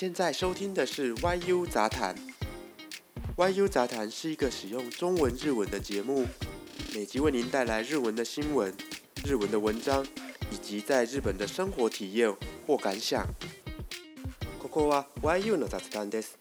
[0.00, 2.14] 现在收听的是 YU 杂谈。
[3.36, 6.24] YU 杂谈是一个使用中文、日文的节目，
[6.94, 8.74] 每集为您带来日文的新闻、
[9.26, 10.02] 日文的文章，
[10.50, 12.34] 以及在日本的生活体验
[12.66, 13.26] 或感想。
[14.58, 16.38] ここは YU の雑談です。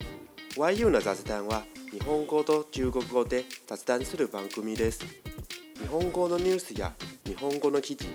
[0.55, 5.02] YU の雑談は日本語と中国語で雑談する番組です。
[5.81, 6.94] 日本語のニュースや
[7.26, 8.07] 日本語の記事、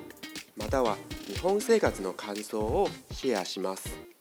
[0.56, 4.13] または日本生活の感想をシェアします。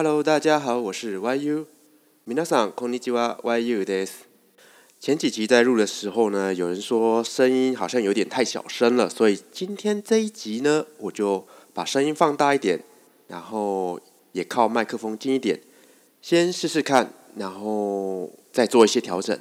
[0.00, 1.66] Hello，大家好，我是 YU。
[2.24, 4.28] みなさんこんにちは YU です。
[5.04, 12.84] 前几集在录的时候呢，有人说声音好像有点太小声了，所以今天这一集呢，我就把声音放大一点，
[13.26, 13.98] 然后
[14.30, 15.60] 也靠麦克风近一点，
[16.22, 19.36] 先试试看，然后再做一些调整。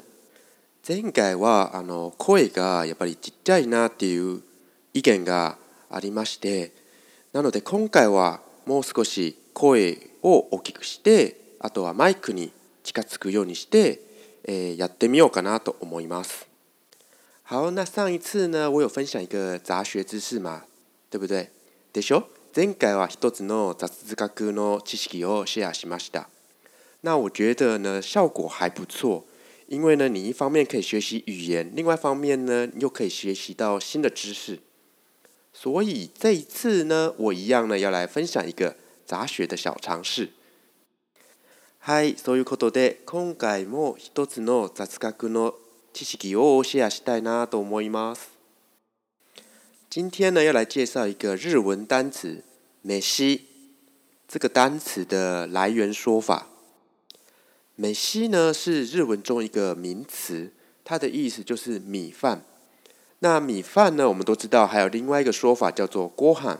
[0.82, 4.42] 前回はあの声がやっぱり小さいなという
[4.94, 5.58] 意見が
[5.92, 6.72] ありまして、
[7.34, 12.52] なので今回はもう少し声を大きくしてあとはマイクに
[12.84, 14.00] 近づくようにして、
[14.48, 16.48] えやってみようかなと思います。
[17.50, 20.62] 好，那上一次呢，我有分享一个杂学知识嘛，
[21.10, 21.50] 对不对？
[21.92, 22.24] でしょ？
[22.56, 26.30] 前回は一つの雑学の知識をシェアしました。
[27.02, 29.26] 那我觉得呢，效果还不错，
[29.68, 34.60] 因为呢，你一方面可以学习语言，另外一方面呢，你又可以学习到新的知识。
[35.52, 38.76] 所以这一次呢，我一样呢要来分享一个。
[39.08, 40.30] 杂学的小常识。
[41.80, 45.54] はい、そういうことで今回も一つの雑学の
[45.94, 48.30] 知識をシェアしたいなと思います。
[49.96, 52.44] 今天呢，要来介绍一个日文单词
[52.84, 53.44] “米シ”。
[54.28, 56.48] 这个单词的来源说法
[57.78, 60.52] ，“米シ”呢是日文中一个名词，
[60.84, 62.44] 它的意思就是米饭。
[63.20, 66.58] 那米饭呢，我们都知道还有另外一个说法叫做“ご飯”，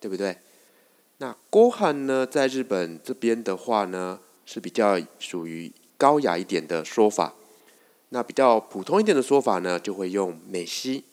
[0.00, 0.38] 对不对？
[1.22, 7.32] 那“郭翰”呢，在日本这边的话呢，是比较属于高雅一点的说法。
[8.08, 11.04] 那比较普通一点的说法呢，就会用“美西”。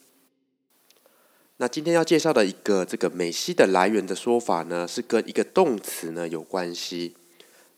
[1.57, 7.15] 那今天要介绍的一个这个“美西”的来源的说法呢，是跟一个动词呢有关系。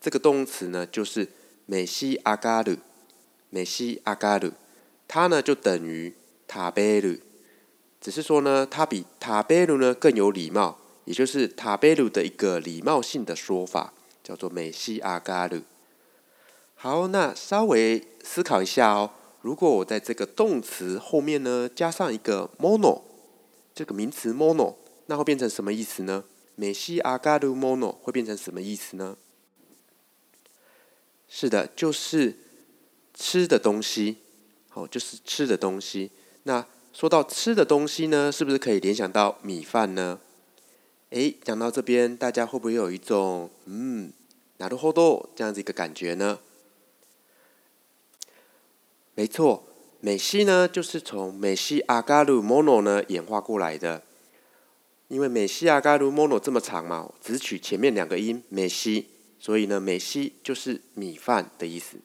[0.00, 1.28] 这个动词呢，就是
[1.66, 2.74] “美西阿嘎鲁
[3.50, 4.50] ”，“美西阿嘎鲁”，
[5.06, 6.14] 它呢就等于
[6.48, 7.14] “塔贝鲁”，
[8.00, 10.78] 只是说呢，它比“塔贝鲁”呢更有礼貌。
[11.04, 13.92] 也就是塔贝鲁的一个礼貌性的说法，
[14.22, 15.60] 叫做美西阿嘎鲁。
[16.74, 19.10] 好，那稍微思考一下哦。
[19.40, 23.02] 如果我在这个动词后面呢加上一个 mono
[23.74, 24.74] 这个名词 mono，
[25.06, 26.22] 那会变成什么意思呢？
[26.54, 29.16] 美西阿嘎鲁 mono 会变成什么意思呢？
[31.28, 32.36] 是的，就是
[33.14, 34.18] 吃的东西，
[34.68, 36.10] 好，就是吃的东西。
[36.44, 40.20] 那说到吃的东西呢，是不是可以联想到米饭呢？
[41.14, 44.10] 哎，讲到这边，大家会不会有一种“嗯，
[44.56, 46.38] 拿都后斗”这样子一个感觉呢？
[49.14, 49.62] 没错，
[50.00, 54.02] 美西呢就是从美西阿加鲁 m 诺呢演化过来的，
[55.08, 61.98] 因为美西阿加鲁 m 诺这么长嘛，只取前面两个音“美西”，所以呢，美西就是米饭的意思。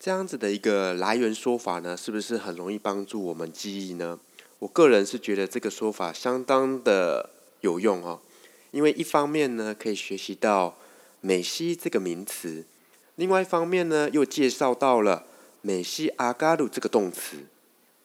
[0.00, 4.18] 这样子的一个来源说法呢，是不是很容易帮助我们记忆呢？
[4.58, 7.31] 我个人是觉得这个说法相当的。
[7.62, 8.20] 有用哦，
[8.70, 10.76] 因为一方面呢，可以学习到
[11.20, 12.64] “美西”这个名词；
[13.16, 15.26] 另外一方面呢，又介绍到了
[15.62, 17.38] “美西阿嘎鲁”这个动词。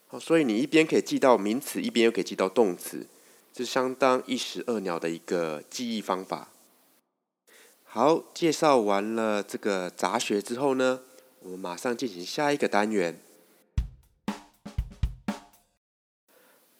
[0.07, 3.05] 好，所以你一边可以记到名词，一边又可以记到动词，
[3.51, 6.49] 这相当一石二鸟的一个记忆方法。
[7.83, 11.01] 好，介绍完了这个杂学之后呢，
[11.39, 13.19] 我们马上进行下一个单元。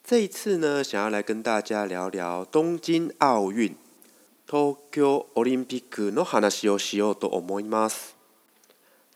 [0.10, 3.76] 这一次呢，想要来跟大家聊聊东京奥运
[4.48, 8.14] （Tokyo Olympic No h a n a s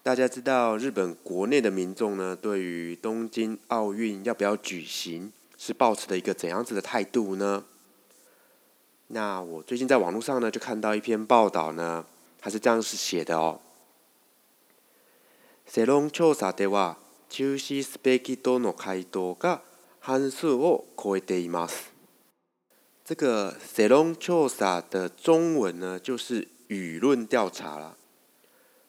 [0.03, 7.63] 大家知道日本国内的民众呢，对于东京奥运要不要举行，是抱持的一个怎样子的态度呢？
[9.07, 12.05] 那我最近在网络上呢，就看到一篇报道呢，
[12.37, 13.61] 它是这样子写的哦。
[15.65, 16.97] 世論調査では、
[17.29, 19.61] 中視スペキとの回答が
[20.03, 21.69] 汉字我可以读嘛？
[23.05, 27.95] 这个 Ceran c h o 的中文呢，就是舆论调查啦。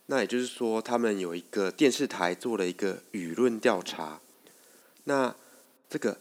[0.06, 4.22] 那也就是说，他们有一个电视台做了一个舆论调查。
[5.04, 5.36] 那
[5.90, 6.16] 这个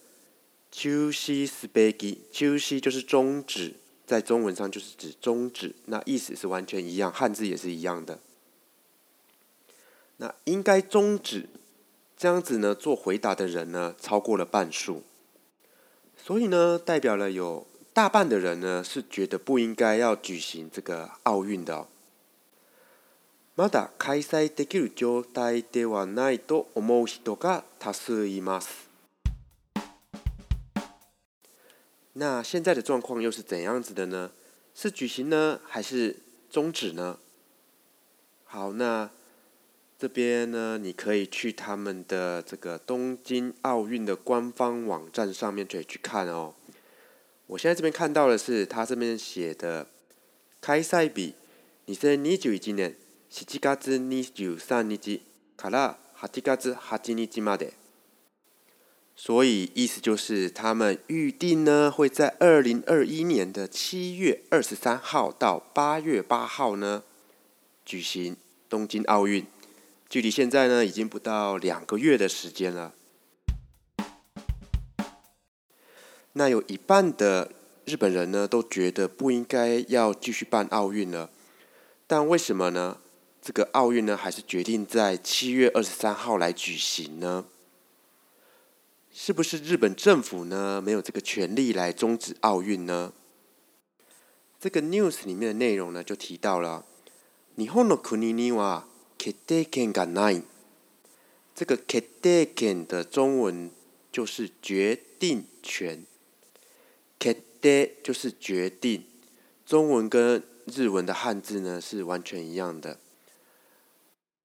[0.74, 3.74] Juicy Spaghetti，Juicy 就是中止，
[4.06, 8.20] 在中文上就是指中指，那意思是完全一样，汉字也是一样的。
[10.18, 11.48] 那应该中止。
[12.22, 15.02] 这样子呢，做回答的人呢，超过了半数，
[16.16, 21.88] 所以呢，代表了有大半的人呢，是觉得不应该要举行这个奥运的。
[23.56, 28.68] まだ開催できる状態ではないと思う人が多数います。
[32.14, 34.30] 那现在的状况又是怎样子的呢？
[34.76, 36.16] 是举行呢，还是
[36.52, 37.18] 终止呢？
[38.46, 39.10] 好，那。
[40.02, 46.56] 这边呢，你可以去他们的这个东京奥运的官方网站上面可以去看哦。
[47.46, 49.86] 我现在这边看到的是，他这边写的
[50.60, 51.36] 开赛比
[51.86, 52.96] 二千二十九年
[53.30, 54.94] 七月二十九三日
[55.56, 57.70] から八月二十三日まで，
[59.16, 67.04] 所以意思就是他们预定呢会在二零二一年的七月二十三号到八月八号呢
[67.86, 68.36] 举行
[68.68, 69.46] 东京奥运。
[70.12, 72.94] 距离现在呢，已经不到两个月的时间了。
[76.34, 77.50] 那有一半的
[77.86, 81.30] 日本人呢，都觉得不应该要继续办奥运了。
[82.08, 82.98] 但为什么呢？
[83.42, 87.46] 这个奥运呢，还是决定在七月二十三号来举行呢？
[89.14, 93.14] 是不是日本政府呢，没有这个权利来终止奥运呢？
[94.60, 96.84] 这个 news 里面的内容呢，就提到了，
[97.56, 98.91] 日本の国にわ。
[99.22, 100.44] k e t e k e n g a n i n
[101.54, 103.70] 这个 k e t e k e n 的中文
[104.12, 106.04] 就是决定权。
[107.20, 109.04] k e t e 就是决定，
[109.64, 112.98] 中文跟日文的汉字呢是完全一样的。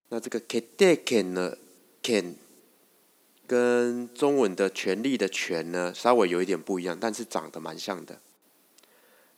[0.09, 1.57] 那这个 k e t e k e n 呢
[2.03, 2.35] k e n
[3.47, 8.21] 跟中文的权利的权呢稍微有一点不一样，但是长得蛮像的。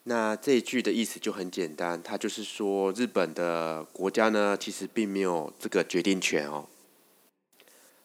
[0.09, 6.67] 那这一句的意思就很简单，它就是说日本的国家呢，其实并没有这个决定权哦。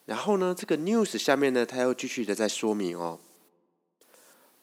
[0.04, 3.18] 然后呢，这个 news 下面呢，它又继续的在说明哦。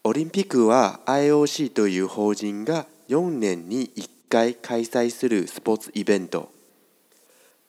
[0.04, 6.52] オリンピックは IOC という法人が4年に1回開催するスポーツイベント。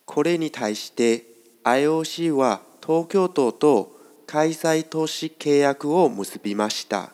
[0.05, 1.25] これに対して
[1.63, 3.89] IOC は東京都と
[4.27, 7.12] 開催都市契約を結びました。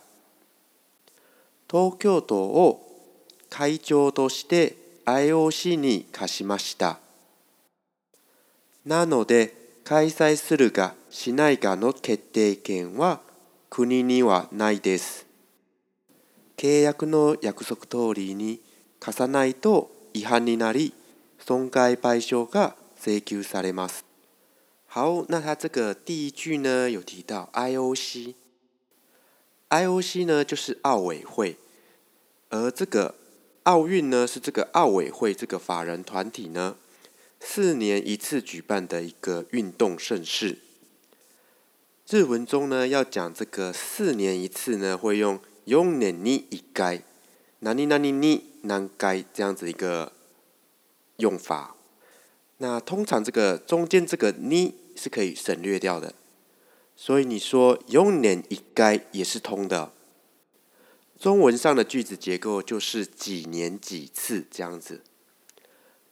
[1.72, 4.76] 東京都を会長として
[5.06, 7.00] IOC に課しました
[8.86, 13.22] なので開催するかしないかの決定権は
[13.70, 15.28] 国にはないです
[16.58, 18.62] 契約の約束通りに
[19.00, 20.94] 貸さないと違反になり
[21.40, 22.18] 損害賠
[22.48, 24.06] 償が請求されます
[24.92, 28.34] 好，那他这个第一句呢有提到 IOC
[29.72, 31.56] I O C 呢就是奥委会，
[32.50, 33.14] 而这个
[33.64, 36.76] 奥运呢是这个奥委会这个法人团体呢，
[37.40, 40.58] 四年一次举办的一个运动盛事。
[42.10, 47.04] 日文中呢要讲这个四年一次呢会用用年历一改，
[47.60, 48.90] 哪里哪里ニなん
[49.32, 50.12] 这样子一个
[51.18, 51.76] 用法，
[52.58, 56.12] 那通常这个中间这个呢”是可以省略掉的。
[57.02, 59.94] 所以你说“用年一盖”也是通的。
[61.18, 65.02] 中文上的句子结构就是几年几次这样子。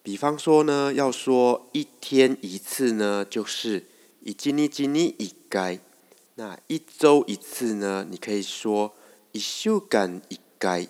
[0.02, 3.86] 比方说呢，要说一天一次呢，就是
[4.24, 5.78] “一日一日一盖”。
[6.36, 8.96] 那一周一次呢，你可以说
[9.34, 9.84] “一週
[10.30, 10.88] 一盖”。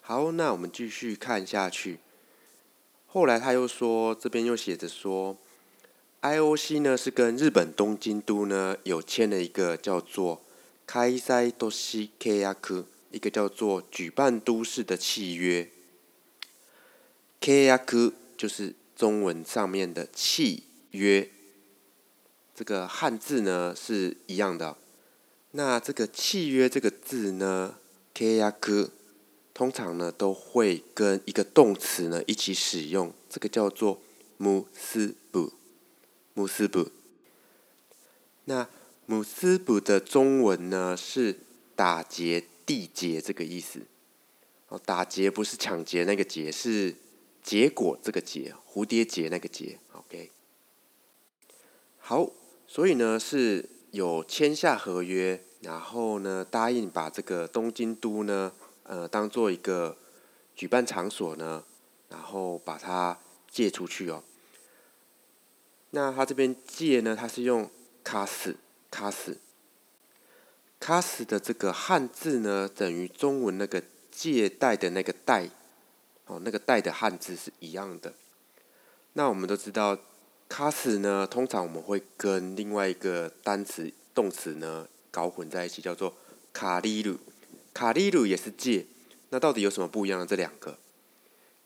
[0.00, 1.98] 好，那我们继续看下去。
[3.04, 5.36] 后来他又说，这边又写着说。
[6.24, 10.40] I O C 呢是跟日本东京都呢有签了一个叫做
[10.86, 15.68] “开赛都西开亚科，一个叫做举办都市的契约。
[17.40, 20.62] 开亚科就是中文上面的契
[20.92, 21.28] 约，
[22.54, 24.76] 这个汉字呢是一样的。
[25.50, 27.74] 那这个契约这个字呢，
[28.14, 28.88] 开亚科
[29.52, 34.00] 通常呢都会跟一个动词呢一起使用，这个叫做
[34.38, 35.52] “ムス u
[36.34, 36.88] 穆斯布，
[38.46, 38.66] 那
[39.04, 41.38] 姆斯布的中文呢是
[41.76, 43.78] 打劫、缔结这个意思，
[44.68, 46.94] 哦，打劫不是抢劫那个劫，是
[47.42, 50.30] 结果这个结，蝴蝶结那个结，OK。
[51.98, 52.30] 好，
[52.66, 58.50] 所以呢是有签下合约，然后呢答应把这个东京都呢，
[58.84, 59.94] 呃，当做一个
[60.56, 61.62] 举办场所呢，
[62.08, 63.18] 然后把它
[63.50, 64.24] 借出去哦。
[65.94, 67.70] 那他这边借呢，他是用
[68.02, 68.56] “卡死”、
[68.90, 69.36] “卡死”、
[70.80, 75.50] “卡死”的这个汉字呢，等于中文那个借贷的那个“贷”，
[76.26, 78.10] 哦，那个“贷”的汉字是一样的。
[79.12, 79.96] 那我们都知道
[80.48, 86.14] ，“卡死”呢，通常我们会跟另外一个单词、动词呢搞混在一起，叫做
[86.54, 87.18] “卡利鲁”。
[87.74, 88.86] 卡利鲁也是借。
[89.28, 90.26] 那到底有什么不一样？
[90.26, 90.78] 这两个？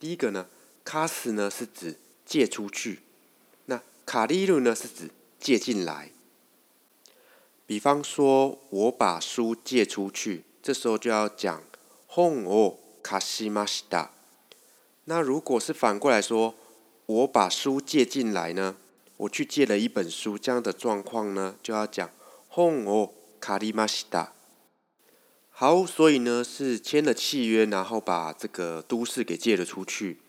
[0.00, 0.46] 第一个呢
[0.82, 3.05] ，“卡死”呢是指借出去。
[4.06, 5.10] 卡利路呢是指
[5.40, 6.10] 借进来，
[7.66, 11.60] 比方说我把书借出去，这时候就要讲
[12.14, 13.50] ，hon o k a s
[15.06, 16.54] 那如果是反过来说，
[17.06, 18.76] 我把书借进来呢，
[19.16, 22.08] 我去借了一本书，这样的状况呢就要讲
[22.54, 24.32] ，hon o k a r
[25.50, 30.20] 好，所以呢是签了契约，然后把这个都市给借了出去。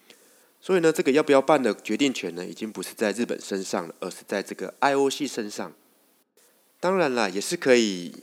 [0.68, 5.72] 所以呢，这个要不要办的决定权呢，已经不是在日本身上了，而是在这个 IOC 身上。
[6.82, 8.14] 当然啦，也是可以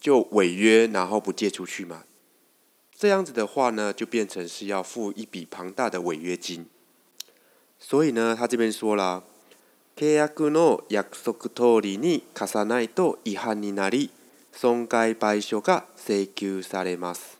[0.00, 2.04] 就违约，然后不借出去嘛。
[2.96, 6.66] 这样子的话呢，就变成是要付一笔庞大的违约金。
[7.80, 9.24] 所以呢，他这边说啦，
[9.96, 14.10] 契約の約束通りに貸さないと違反になり、
[14.52, 17.38] 損害賠償が請求されます。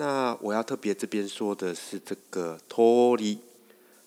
[0.00, 3.38] 那我要特别这边说的是这个脱离”，“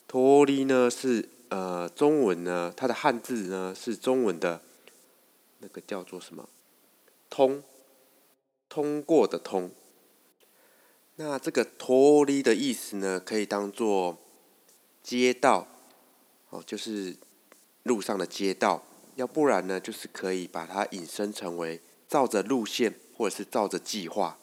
[0.08, 4.60] 脱离”呢是呃中文呢，它的汉字呢是中文的，
[5.60, 6.50] 那个叫做什么？
[7.30, 7.62] 通，
[8.68, 9.70] 通过的“通”。
[11.18, 14.18] 那这个脱离”的意思呢，可以当做
[15.04, 15.68] 街道，
[16.50, 17.16] 哦，就是
[17.84, 18.84] 路上的街道；
[19.16, 24.40] 要不然呢，就是可以把它引申成为照着路线或者是照着计划。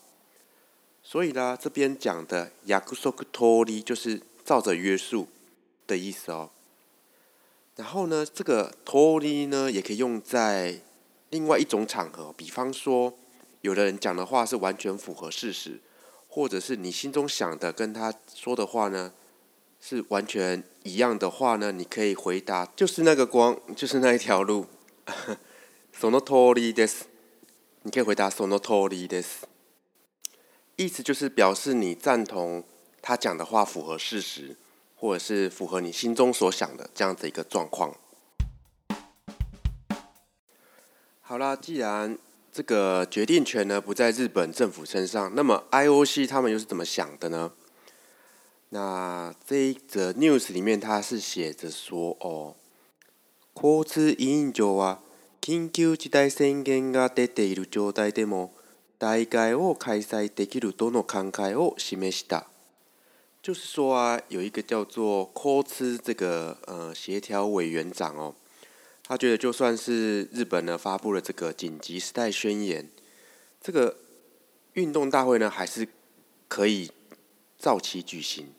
[1.11, 5.27] 所以啦，这边讲的“约束”托里就是照着约束
[5.85, 6.49] 的意思哦。
[7.75, 10.79] 然后呢，这个托尼呢，也可以用在
[11.31, 13.13] 另外一种场合，比方说，
[13.63, 15.81] 有的人讲的话是完全符合事实，
[16.29, 19.13] 或者是你心中想的跟他说的话呢
[19.81, 24.65] 是完全一样的话呢，你可以回答就是那个光，就是那一条路。
[25.99, 27.07] その通りです。
[27.83, 29.50] 你可以回答その通りです。
[30.83, 32.65] 意思就是表示你赞同
[33.03, 34.57] 他讲的话符合事实，
[34.97, 37.95] 或者是符合你心中所想的这样子一个状况。
[41.21, 42.17] 好啦，既然
[42.51, 47.53] 这个决定权呢不在日本政府身上，那么 I O C 他们又是怎么想的呢？
[48.71, 52.57] 那这一则 news 里面他是写着说：“哦，
[53.55, 53.85] は
[55.43, 58.53] 緊急事態宣言が出ている状態でも。”
[59.01, 62.47] 大会を開催できるとの考えを示した。
[63.43, 68.35] 就是说，啊，有一个叫做高知这个呃协调委员长哦，
[69.03, 72.87] 他觉得就算是日本呢发布了这个紧急时代宣言，
[73.63, 73.97] 这个
[74.75, 75.89] 运动大会呢还是
[76.47, 76.91] 可以
[77.59, 78.53] 照期举行。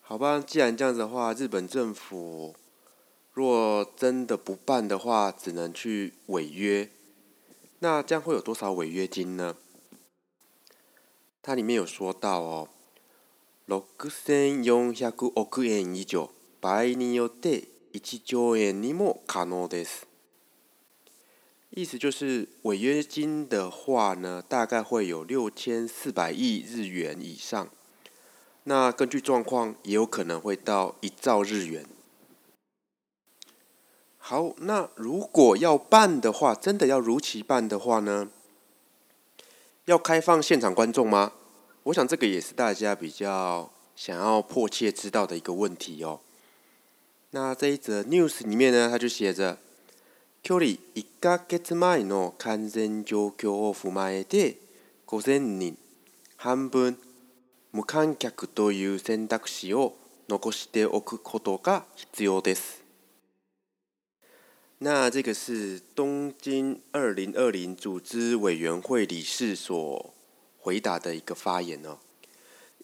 [0.00, 2.56] 好吧，既然这样子的话，日本政府
[3.34, 6.88] 若真的不办的话，只能去违约。
[7.80, 9.54] 那将会有多少违约金呢？
[11.40, 12.68] 它里面有说到哦，
[13.66, 16.28] 六千四百億円以上、
[16.60, 20.06] 場によって一兆円にも可能です。
[21.70, 27.68] 意思就是违约金的话呢，大概会有六千四百亿日元以上，
[28.64, 31.86] 那根据状况也有可能会到一兆日元。
[34.28, 38.28] 好，那如果要办的话，真的要如期办的话呢？
[39.86, 41.32] 要开放现场观众吗？
[41.84, 46.20] 我想这个也是大家比较想要迫切知道的一个问题哦。
[47.30, 49.56] 那这一则 news 里面呢，它就写着，
[50.42, 51.74] 距離一ヶ月前
[52.06, 54.56] の感染状況を踏まえて、
[55.06, 55.74] 五千人
[56.36, 56.98] 半分
[57.70, 59.94] 無観客という選択肢を
[60.28, 62.77] 残しておくことが必要です。
[64.80, 70.14] 那这个是东京二零二零组织委员会理事所
[70.60, 71.98] 回答的一个发言哦，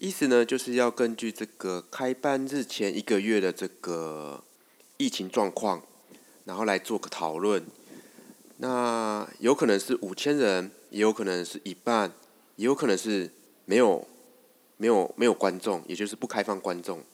[0.01, 4.43] 意思呢就是要根据这个开班日前一个月的这个
[4.97, 5.81] 疫情状况，
[6.45, 7.65] 然后来做个讨论，
[8.57, 12.13] 那有可能是五千人，也有可能是一半，
[12.57, 13.31] 也有可能是
[13.67, 14.05] 没有
[14.79, 17.05] 没有没有观众，也就是不开放观众。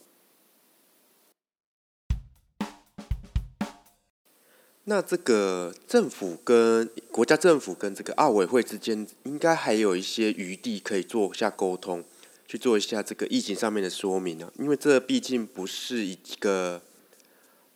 [4.85, 12.03] 那这个政府跟国家政府跟这个奥委会之间，应该还有一些余地可以做一下沟通，
[12.49, 14.51] 去做一下这个疫情上面的说明啊。
[14.59, 16.81] 因为这毕竟不是一个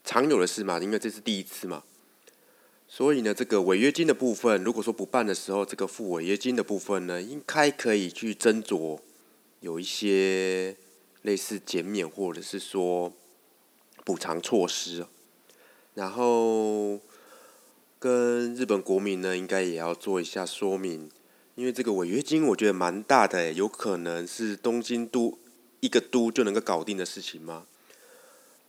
[0.03, 1.83] 常有的事嘛，因为这是第一次嘛。
[2.89, 8.99] 所以呢，这个违约金的部分，如果说不办的时候，这个付违约金的部分呢，应该可以去斟酌，
[9.61, 10.75] 有一些
[11.23, 13.13] 类似减免或者是说
[14.05, 15.05] 补偿措施。
[15.95, 16.99] 然后，
[18.01, 21.09] 跟日本国民呢，应该也要做一下说明，
[21.55, 25.39] 因为这个违约金我觉得蛮大的，有可能是东京都
[25.79, 27.63] 一个都就能够搞定的事情吗？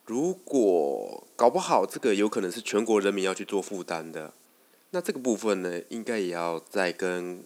[0.06, 4.32] 如果搞不好，这个有可能是全国人民要去做负担的。
[4.92, 7.44] 那这个部分呢，应该也要再跟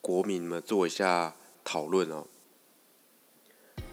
[0.00, 1.32] 国民们做一下
[1.62, 2.26] 讨论哦。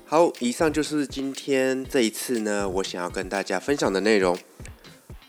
[0.08, 4.36] 好，以上就是今天这一次呢，我想要跟大家分享的内容。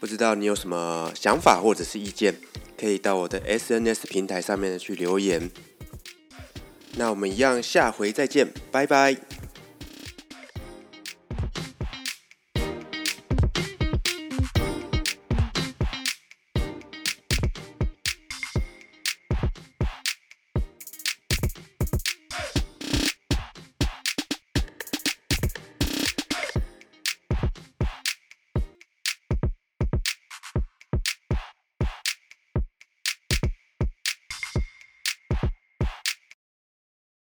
[0.00, 2.34] 不知道你有什么想法或者是意见，
[2.78, 5.50] 可以到我的 SNS 平台上面去留言。
[6.96, 9.16] 那我们一样下回再见，拜拜。